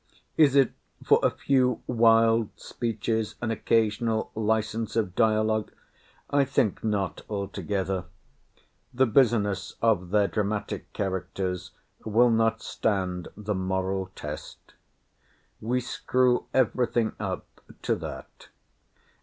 [0.35, 0.71] Is it
[1.05, 5.71] for a few wild speeches, an occasional license of dialogue?
[6.31, 8.05] I think not altogether.
[8.91, 11.69] The business of their dramatic characters
[12.03, 14.73] will not stand the moral test.
[15.61, 17.45] We screw every thing up
[17.83, 18.49] to that.